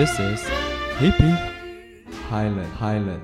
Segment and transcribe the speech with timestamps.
[0.00, 0.40] This is
[0.96, 1.36] Hippie
[2.30, 3.22] Highland Highland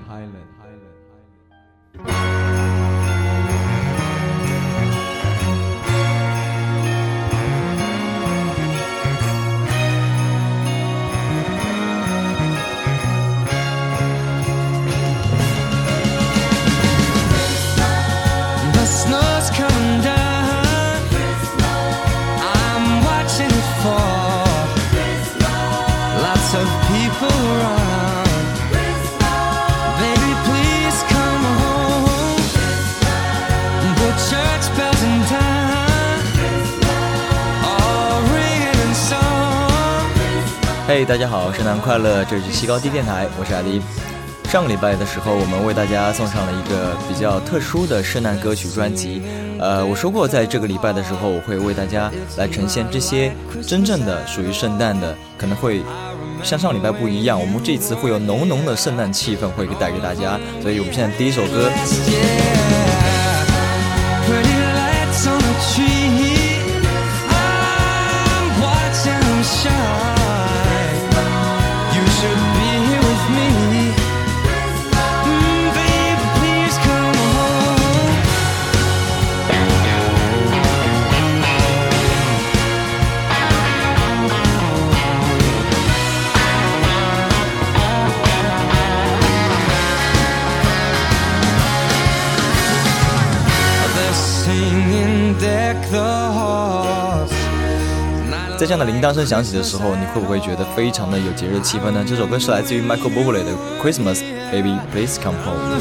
[41.07, 42.25] 大家好，圣诞快乐！
[42.25, 43.81] 这里是西高地电台，我是阿迪。
[44.51, 49.21] 上个礼拜的时候，我们为大家送上了一个比较特殊的圣诞歌曲专辑。
[49.57, 53.31] 呃，我说过，在这个礼拜的时候，我会为大家来呈现这些
[53.65, 55.81] 真正的属于圣诞的，可能会
[56.43, 57.39] 像上礼拜不一样。
[57.39, 61.71] 我们这次会有浓浓的圣诞气氛会带给大家，所以我们现在第一首歌。
[98.67, 102.03] 这样的铃铛声响起的时候，你会不会觉得非常的有节日气氛呢？
[102.05, 103.51] 这首歌是来自于 Michael Bublé 的
[103.81, 105.79] 《Christmas Baby Please Come Home》。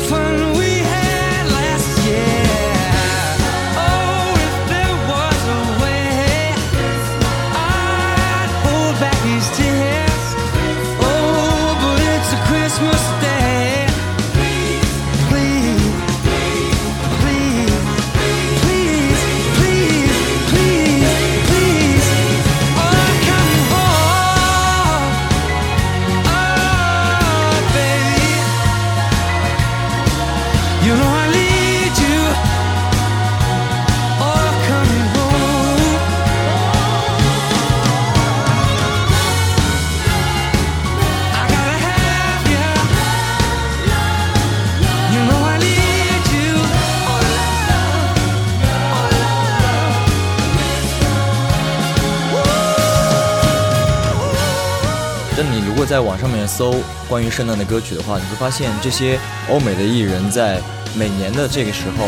[56.46, 56.74] 搜
[57.08, 59.18] 关于圣诞的歌曲的话，你会发现这些
[59.50, 60.60] 欧美的艺人在
[60.94, 62.06] 每年的这个时候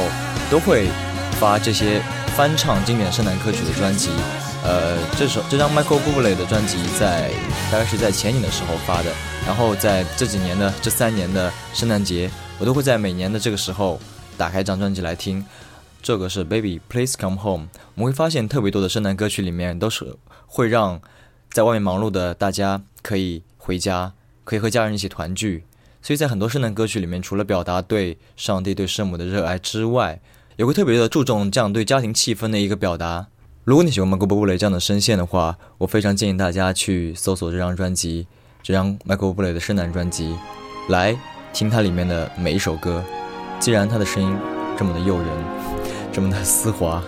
[0.50, 0.88] 都会
[1.32, 2.00] 发这些
[2.36, 4.10] 翻唱经典圣诞歌曲的专辑。
[4.64, 7.30] 呃，这首这张 Michael Bublé 的专辑在
[7.70, 9.12] 大概是在前年的时候发的，
[9.46, 12.28] 然后在这几年的这三年的圣诞节，
[12.58, 14.00] 我都会在每年的这个时候
[14.36, 15.44] 打开一张专辑来听。
[16.02, 17.68] 这个是 Baby Please Come Home。
[17.94, 20.16] 我们会发现特别多的圣诞歌曲里面都是
[20.46, 21.00] 会让
[21.50, 24.12] 在外面忙碌的大家可以回家，
[24.48, 25.64] 可以和家人一起团聚。
[26.00, 30.22] 所以在很多圣诞歌曲里面，除了表达对上帝、对圣母的热爱之外，
[30.56, 33.26] 也会特别的注重这样对家庭气氛的一个表达。
[33.64, 38.26] 如果你喜欢 Michael Bublé 这样的声线的话，我非常建议大家去搜索这张专辑，
[38.62, 40.34] 这张 Michael Bublé 的圣诞专辑，
[40.88, 41.14] 来
[41.52, 43.04] 听它里面的每一首歌。
[43.60, 44.34] 既然他的声音
[44.78, 45.28] 这么的诱人，
[46.10, 47.02] 这么的丝滑，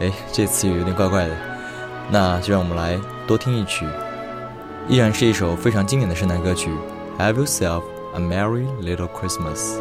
[0.00, 1.36] 哎，这次有点怪怪的，
[2.10, 3.86] 那就让我们来多听一曲，
[4.87, 6.69] 依然是一首非常经典的圣诞歌曲《
[7.21, 7.83] Have Yourself
[8.13, 9.77] a Merry Little Christmas》。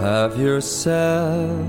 [0.00, 1.66] Have yourself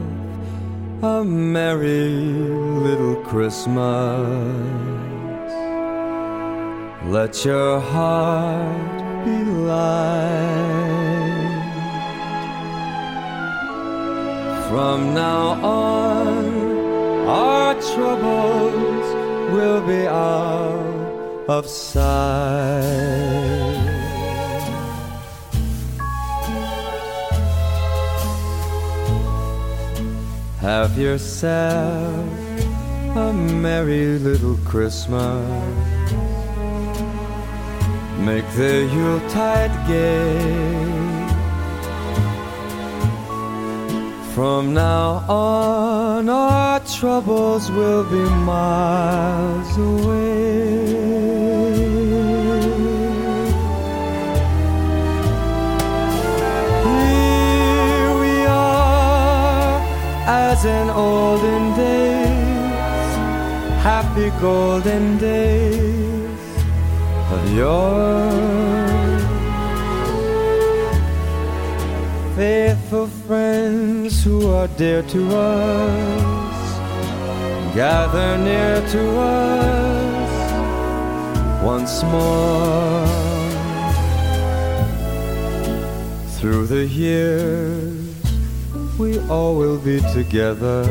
[1.03, 3.77] a merry little Christmas.
[7.05, 10.65] Let your heart be light.
[14.69, 19.05] From now on, our troubles
[19.53, 20.88] will be out
[21.50, 22.00] of sight.
[30.60, 32.28] Have yourself
[33.16, 35.48] a merry little Christmas.
[38.18, 40.70] Make the Yuletide gay.
[44.34, 51.29] From now on, our troubles will be miles away.
[60.60, 63.14] As in olden days,
[63.82, 66.48] happy golden days
[67.32, 68.28] of yore.
[72.36, 76.78] Faithful friends who are dear to us,
[77.74, 80.32] gather near to us
[81.62, 83.06] once more.
[86.38, 87.89] Through the years,
[89.00, 90.82] we all will be together.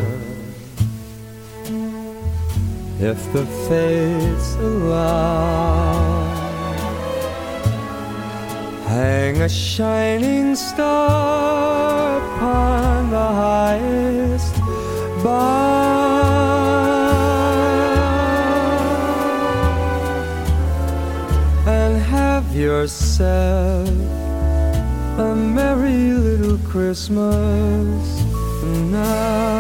[3.00, 6.26] If the fates allow,
[8.88, 14.56] hang a shining star upon the highest
[15.24, 15.60] bough,
[21.68, 24.09] and have yourself
[25.20, 28.24] a merry little Christmas
[28.90, 29.60] now.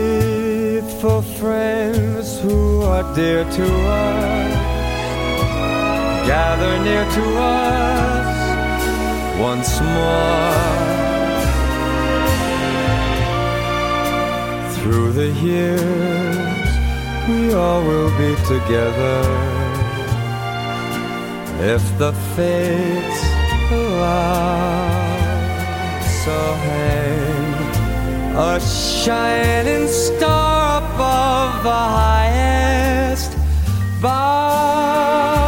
[0.00, 4.59] Faithful friends who are dear to us
[6.36, 8.38] gather near to us
[9.48, 10.60] once more.
[14.76, 16.68] Through the years,
[17.28, 19.20] we all will be together
[21.74, 23.20] if the fates
[23.72, 25.10] allow.
[26.22, 26.38] So
[26.68, 27.50] hang
[28.50, 33.30] a shining star above the highest
[34.00, 35.39] bough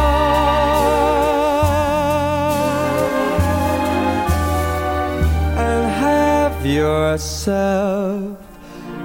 [6.83, 8.35] yourself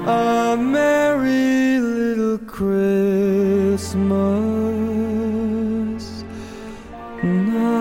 [0.05, 3.95] a merry little Christmas
[7.23, 7.79] now.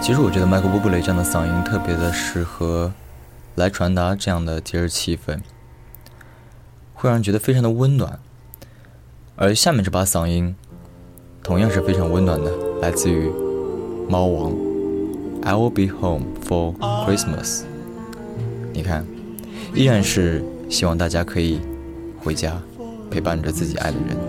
[0.00, 2.92] 其实我觉得迈克·布布雷这样的嗓音特别的适合
[3.56, 5.40] 来传达这样的节日气氛，
[6.94, 8.20] 会让人觉得非常的温暖。
[9.40, 10.52] 而下面这把嗓音
[11.44, 12.50] 同样是非常温暖的，
[12.82, 13.30] 来自于
[14.08, 14.52] 猫王
[15.42, 16.74] ，I will be home for
[17.06, 17.62] Christmas。
[18.72, 19.06] 你看，
[19.72, 21.60] 依然是希望大家可以
[22.18, 22.60] 回家，
[23.12, 24.27] 陪伴着自己爱的人。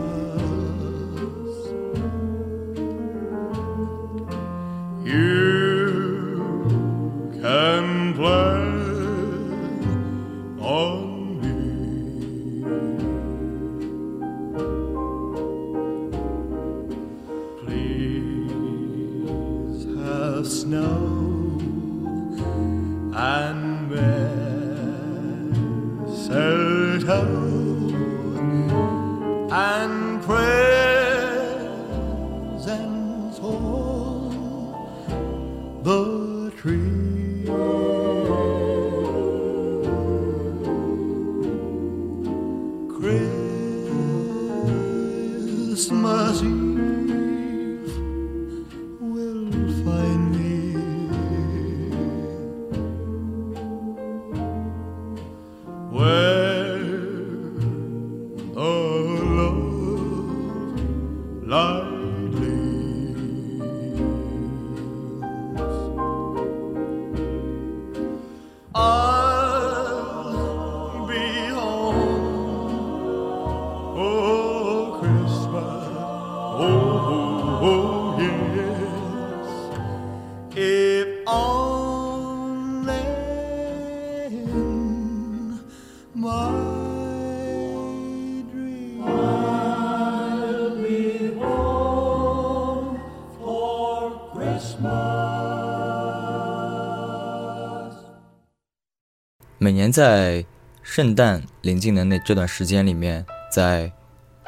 [99.92, 100.44] 在
[100.82, 103.92] 圣诞临近的那这段时间里面，在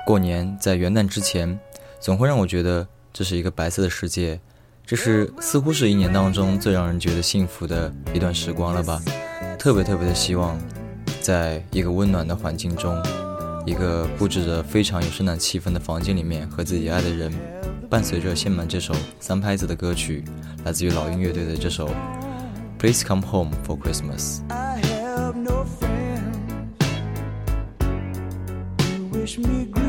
[0.05, 1.59] 过年在元旦之前，
[1.99, 4.39] 总会让我觉得这是一个白色的世界，
[4.85, 9.01] 这是似乎是一年当中最让人觉得幸福的一段时光了吧。
[9.59, 10.59] 特别特别的希望，
[11.21, 12.99] 在一个温暖的环境中，
[13.65, 17.31] 一个布置着非常有圣诞气氛的房间里面，和自己爱的人，
[17.87, 20.25] 伴随着献满这首三拍子的歌曲，
[20.65, 21.87] 来自于老鹰乐队的这首
[22.79, 24.39] 《Please Come Home for Christmas》。
[29.37, 29.80] Me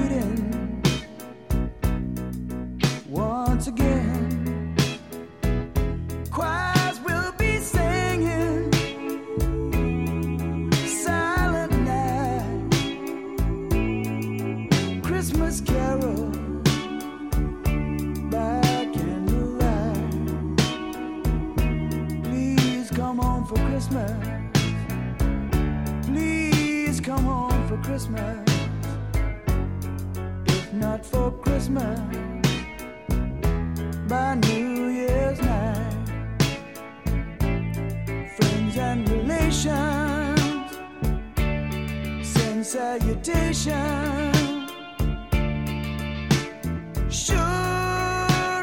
[43.54, 43.76] Sure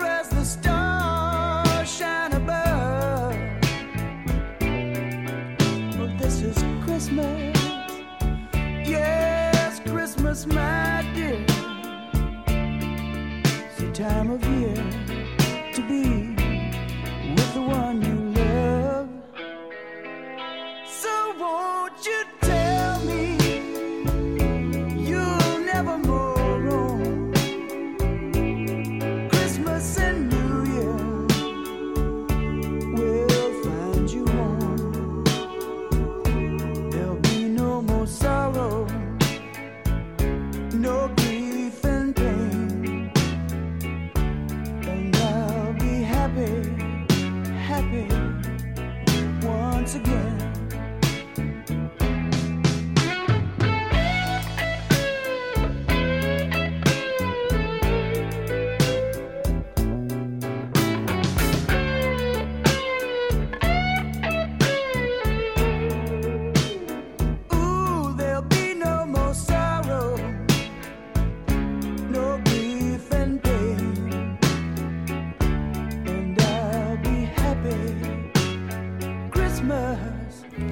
[0.08, 3.36] as the stars shine above.
[6.18, 7.56] This is Christmas.
[8.84, 11.46] Yes, Christmas, my dear.
[12.48, 14.74] It's the time of year
[15.74, 16.39] to be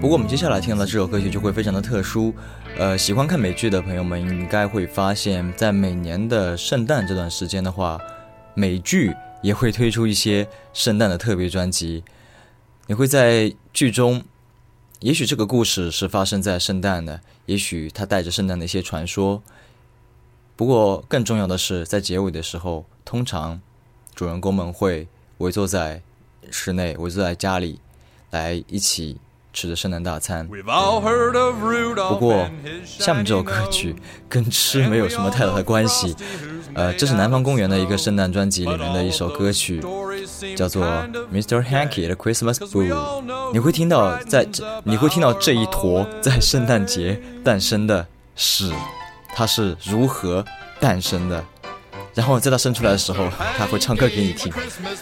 [0.07, 2.33] 不过我们接下来听到这首歌曲就会非常的特殊，
[2.77, 7.99] 呃，喜欢看美剧的朋友们应该会发现，在每年的圣诞这段时间的话，
[8.53, 12.05] 美剧也会推出一些圣诞的特别专辑。
[12.85, 14.23] 你会在剧中，
[15.01, 19.43] 也许这个故事是发生在圣诞的，也许它带着圣诞的一些传说。
[20.55, 23.59] 不过更重要的是，在结尾的时候，通常
[24.15, 25.09] 主人公们会
[25.39, 26.01] 围坐在
[26.49, 27.81] 室内，围坐在家里，
[28.31, 29.17] 来一起
[29.57, 30.47] 吃着圣诞大餐。
[30.47, 32.47] 不过
[32.85, 33.95] 下面这首歌曲
[34.29, 36.15] 跟吃没有什么太大的关系。
[36.75, 39.81] 呃，这是南方公园的一个圣诞专辑里面的一首歌曲，
[40.55, 40.85] 叫做
[41.33, 41.63] 《Mr.
[41.63, 42.87] Hanky 的 Christmas Boo》。
[43.51, 48.71] 你会听到在这，你会听到这一坨在圣诞节诞生的屎，
[49.33, 50.45] 它是如何
[50.79, 51.43] 诞生的。
[52.17, 54.51] 然后在他生出来的时候，他会唱歌给你听，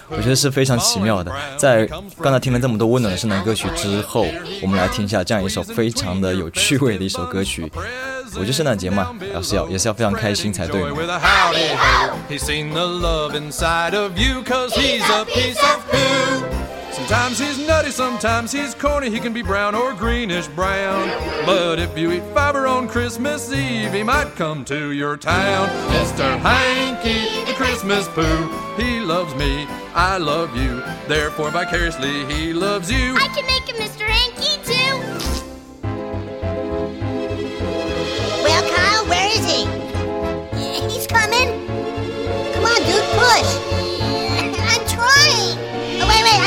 [0.10, 1.34] 我觉得是非常奇妙的。
[1.57, 1.88] 在
[2.22, 4.27] 刚才听了这么多温暖的圣诞歌曲之后，
[4.62, 7.72] 我们来听一下这样一首非常的有趣味的一首歌曲。
[8.34, 10.81] 我觉得圣诞节嘛，要是要也是要非常开心才对
[16.96, 19.10] Sometimes he's nutty, sometimes he's corny.
[19.10, 21.10] He can be brown or greenish brown.
[21.46, 25.68] But if you eat fiber on Christmas Eve, he might come to your town.
[25.92, 26.40] Mr.
[26.40, 28.48] Hanky, the Christmas poo.
[28.82, 30.82] He loves me, I love you.
[31.10, 33.18] Therefore, vicariously, he loves you.
[33.18, 34.08] I can make him Mr.
[34.08, 34.96] Hanky too.
[38.42, 39.66] Well, Kyle, where is he?
[40.94, 41.68] He's coming.
[42.54, 43.64] Come on, dude, push.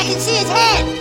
[0.09, 0.98] 你看见？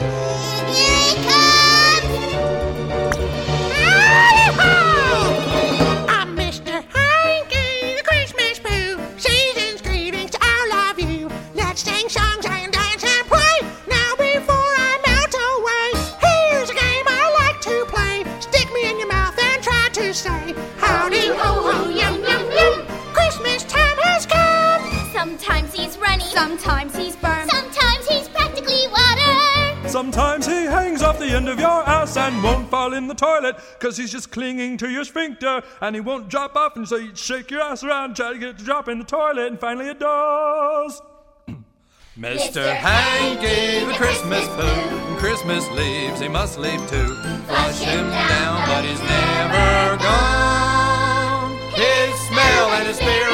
[33.79, 36.77] Because he's just clinging to your sphincter and he won't drop off.
[36.77, 39.05] And so you shake your ass around, try to get it to drop in the
[39.05, 41.01] toilet, and finally it does.
[42.19, 42.75] Mr.
[42.75, 47.15] Hanky, a Christmas poo, and Christmas leaves, he must leave too.
[47.47, 51.57] Flush him down, but he's never gone.
[51.75, 53.28] His smell and his spirit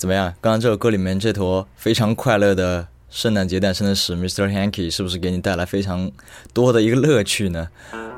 [0.00, 0.32] 怎么样？
[0.40, 4.48] 刚刚这首歌里面这坨非常快乐的圣诞节诞生的史 Mr.
[4.48, 6.10] Hanky 是不是给你带来非常
[6.54, 7.68] 多的一个乐趣呢？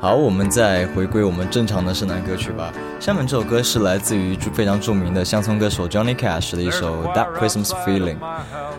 [0.00, 2.72] 好，我们再回归我们正常的圣诞歌曲吧。
[3.00, 8.18] 下面这首歌是来自于非常著名的乡村歌手 Johnny Cash 的一首《That Christmas Feeling》。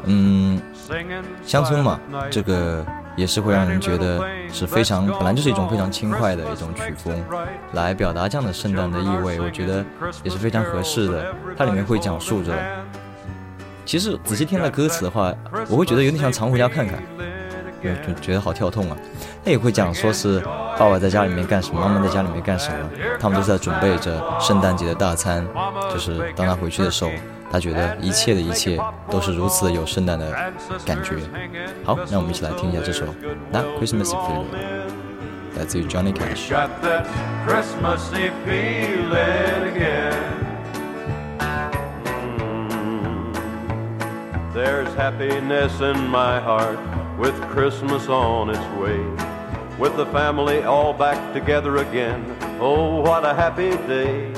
[0.05, 0.61] 嗯，
[1.45, 1.99] 乡村嘛，
[2.31, 2.85] 这个
[3.17, 7.21] 也是会让人觉得是非常，本来就是一种非常轻快的一种曲风，
[7.73, 9.83] 来表达这样的圣诞的意味，我觉得
[10.23, 11.33] 也是非常合适的。
[11.57, 12.53] 它里面会讲述着，
[13.85, 15.33] 其实仔细听了歌词的话，
[15.69, 16.97] 我会觉得有点像《常回家看看》。
[18.07, 18.95] 就觉得好跳痛啊！
[19.43, 20.39] 他也会讲说是
[20.79, 25.45] 爸爸在家里面干什么，妈妈在家里面干什么，他们都在准备着圣诞节的大餐。
[25.91, 27.11] 就是当他回去的时候，
[27.51, 30.31] 他觉得一切的一切都是如此的有圣诞的
[30.85, 31.15] 感觉。
[31.83, 33.05] 好，让我们一起来听一下这首
[33.51, 34.45] 《That Christmas Feeling》，
[35.57, 36.53] 来自于 Johnny Cash。
[44.53, 46.79] There's happiness in my heart
[47.17, 48.99] with Christmas on its way.
[49.79, 52.37] With the family all back together again.
[52.59, 54.33] Oh, what a happy day.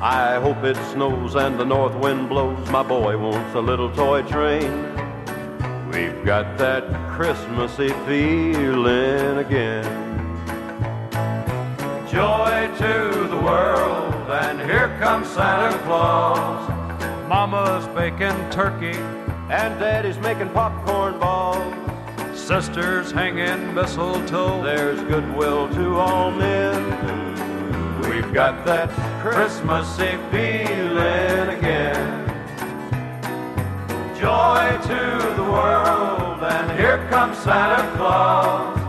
[0.00, 2.68] I hope it snows and the north wind blows.
[2.70, 4.70] My boy wants a little toy train.
[5.90, 6.84] We've got that
[7.16, 10.14] Christmassy feeling again
[12.14, 16.70] joy to the world, and here comes Santa Claus.
[17.28, 18.96] Mama's baking turkey,
[19.50, 21.74] and Daddy's making popcorn balls.
[22.38, 28.00] Sisters hanging mistletoe, there's goodwill to all men.
[28.08, 28.90] We've got that
[29.22, 32.20] Christmassy feeling again.
[34.18, 38.80] Joy to the world, and here comes Santa Claus.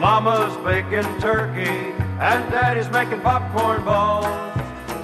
[0.00, 4.26] Mama's baking turkey, and Daddy's making popcorn balls.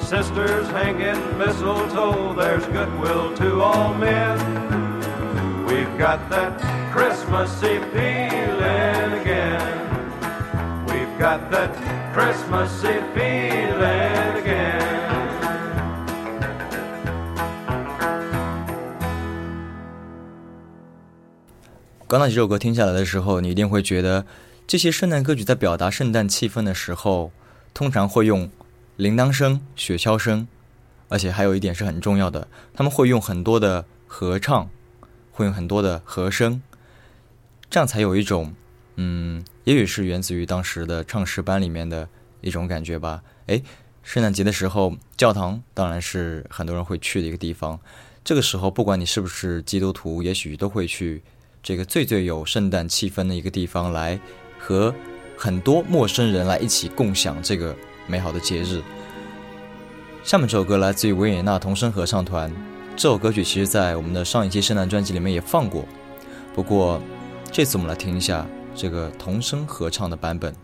[0.04, 4.75] Sisters hanging mistletoe, there's goodwill to all men.
[5.66, 6.52] We've got that
[6.94, 9.60] Christmassy feeling again.
[10.86, 11.70] We've got that
[12.14, 14.86] Christmassy feeling again.
[22.08, 24.24] 刚那几首歌听下来的时候，你一定会觉得，
[24.68, 27.32] 这些圣诞歌曲在表达圣诞气氛的时候，
[27.74, 28.48] 通常会用
[28.96, 30.46] 铃铛声、雪橇声，
[31.08, 34.70] 而且还有一点是很重要的，他们会用很多的合唱，
[35.36, 36.62] 会用很多的和声，
[37.68, 38.54] 这样才有一种，
[38.96, 42.08] 嗯，也许是源自于当时的唱诗班里面的
[42.40, 43.22] 一种感觉吧。
[43.48, 43.62] 诶，
[44.02, 47.78] 圣诞节的时候，教堂当然是很多人会去的一个地方，
[48.24, 51.22] 这个时候不管你是不是基督徒，也许都会去。
[51.62, 54.18] 这个最最有圣诞气氛的一个地方，来
[54.56, 54.94] 和
[55.36, 58.80] 很多陌生人来一起共享这个美好的节日。
[60.22, 62.50] 下面这首歌来自于维也纳童声合唱团，
[62.96, 65.84] 这首歌曲其实在我们的上一期圣诞专辑里面也放过，
[66.54, 66.98] 不过
[67.52, 70.54] 这次我们来听一下这个童声合唱的版本。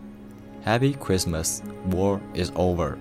[0.65, 1.59] Happy Christmas,
[1.91, 2.95] War is over.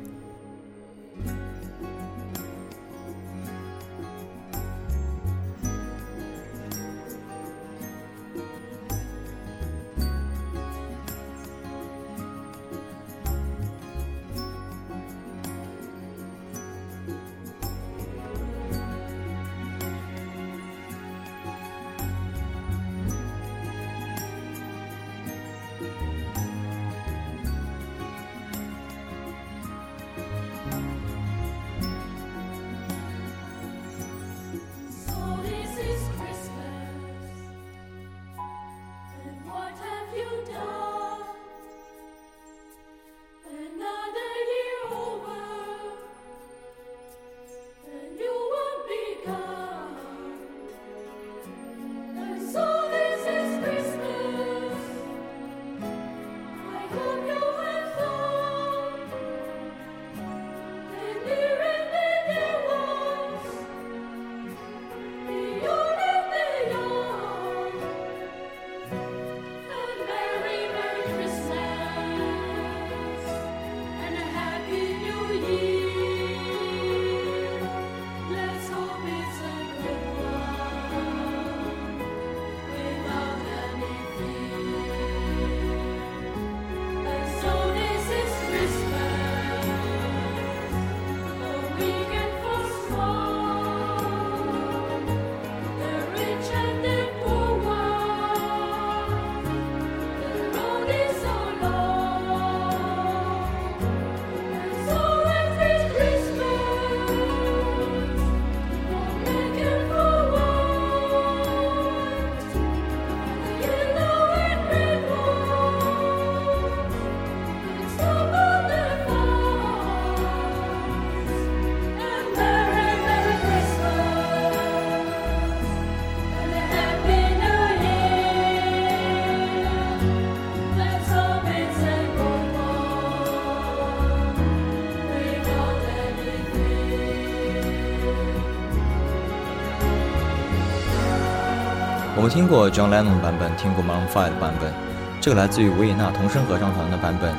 [142.32, 144.72] 听过 John Lennon 版本，听过 Maroon 5的版本，
[145.20, 147.30] 这个来自于维也纳童声合唱团的版本。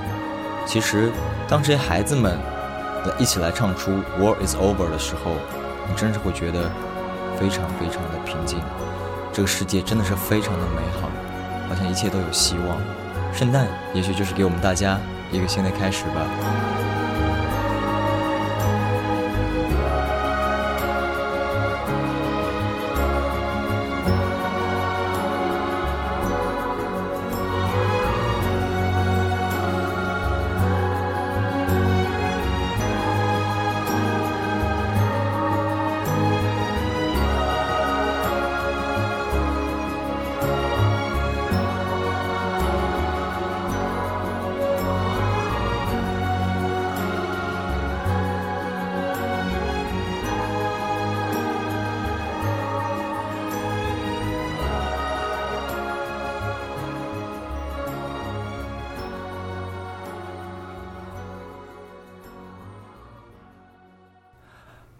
[0.68, 1.12] 其实，
[1.48, 2.38] 当这些孩子们
[3.18, 5.32] 一起来唱出 War is over 的时候，
[5.90, 6.70] 你真是会觉得
[7.40, 8.60] 非常非常的平静。
[9.34, 11.10] 这个世界真的是非常的美好，
[11.68, 12.78] 好像一切都有希望。
[13.34, 15.00] 圣诞也许就是给我们大家
[15.32, 16.73] 一个新的开始吧。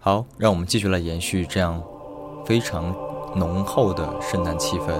[0.06, 1.82] 好，让我们继续来延续这样
[2.44, 2.94] 非常
[3.36, 4.92] 浓厚的圣诞气氛。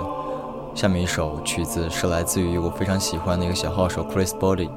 [0.74, 4.70] 下面一首曲子是来自于我非常喜欢的一个小号手 Chris Body。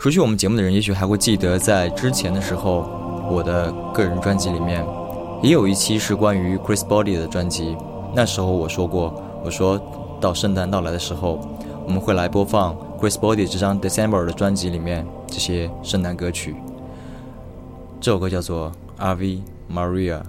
[0.00, 2.84] 熟悉我们节目的人也许还会记得，在之前的时候，
[3.30, 4.84] 我的个人专辑里面
[5.40, 7.76] 也有一期是关于 Chris Body 的专辑。
[8.12, 9.80] 那时候我说过，我说
[10.20, 11.38] 到圣诞到来的时候，
[11.86, 16.56] 我们会来播放 Chris Body 这张 December 的专辑里面这些圣诞歌曲。
[18.00, 18.72] 这首歌叫做。
[18.98, 20.24] Ave Maria.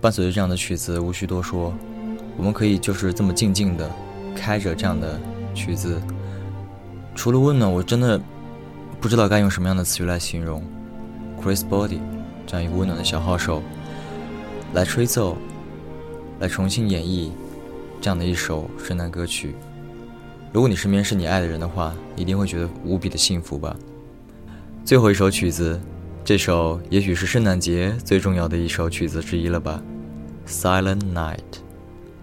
[0.00, 1.74] 伴随着这样的曲子，无需多说，
[2.36, 3.90] 我们可以就是这么静静的
[4.34, 5.20] 开着这样的
[5.54, 6.00] 曲子。
[7.14, 8.18] 除了温暖，我真的
[9.00, 10.62] 不知道该用什么样的词语来形容
[11.42, 11.98] Chris Body
[12.46, 13.62] 这样一个温暖的小号手
[14.72, 15.36] 来吹奏，
[16.38, 17.30] 来重新演绎
[18.00, 19.54] 这样的一首圣诞歌曲。
[20.52, 23.76] 如果你身边是你爱的人的话，一定会觉得无比的幸福吧。
[24.84, 25.78] 最后一首曲子，
[26.22, 29.82] 这首也许是圣诞节最重要的一首曲子之一了吧，
[30.50, 31.36] 《Silent Night》，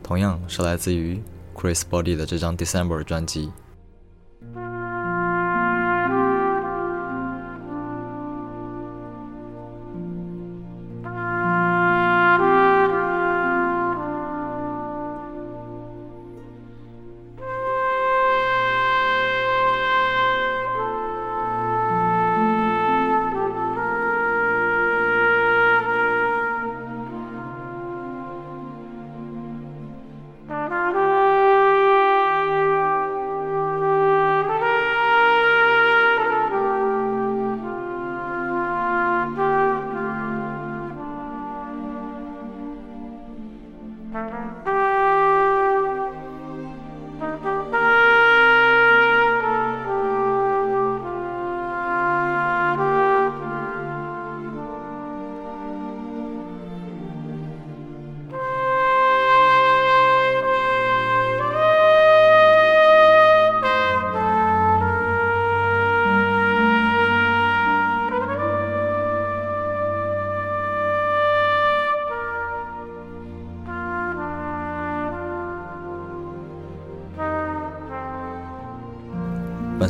[0.02, 1.22] 同样是来自于
[1.56, 3.52] Chris Body 的这张 December 专辑。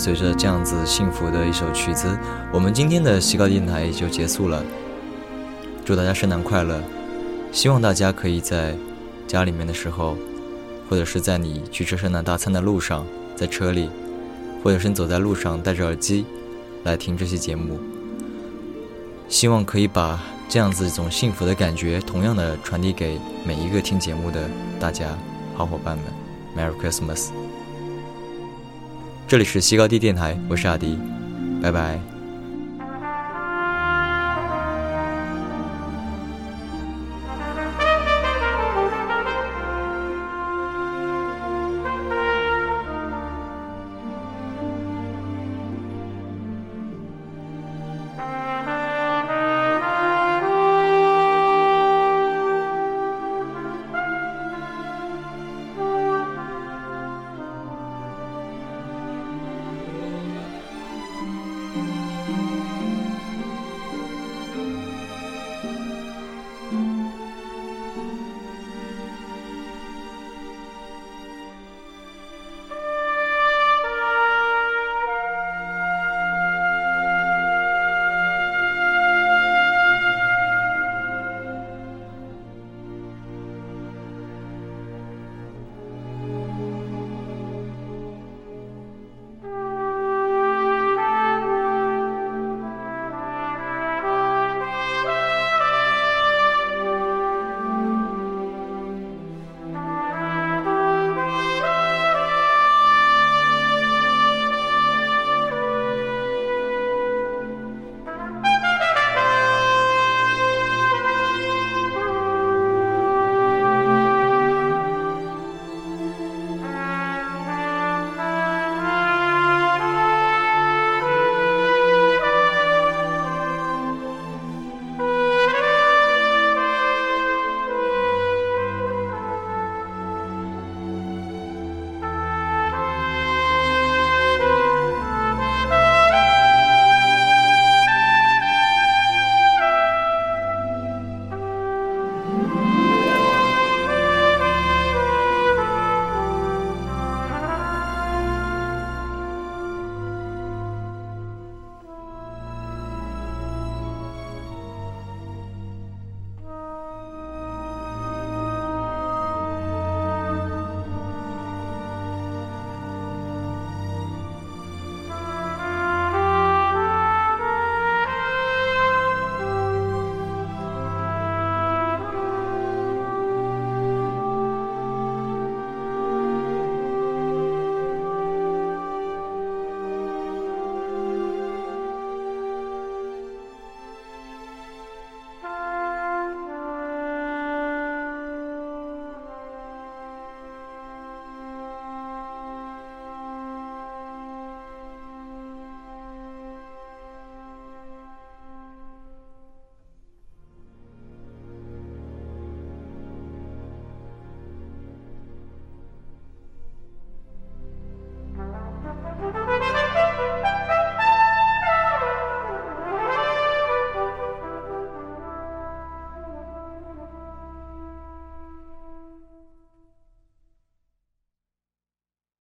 [0.08, 2.18] 随着这样子幸福的一首曲子，
[2.54, 4.64] 我们今天的西高电台也就结束了。
[5.84, 6.82] 祝大家圣诞快乐！
[7.52, 8.74] 希望大家可以在
[9.28, 10.16] 家里面的时候，
[10.90, 13.90] 或者是在你去吃圣诞大餐的路上，在车里，
[14.64, 16.26] 或者是你走在路上戴着耳机
[16.86, 17.78] 来听这期节目。
[19.28, 25.18] 希望可以把这样子一种幸福的感觉，同样的传递给每一个听节目的大家
[25.54, 26.06] 好伙伴们。
[26.56, 27.28] Merry Christmas！
[29.28, 30.98] 这里是西高地电台，我是阿迪，
[31.62, 32.17] 拜拜。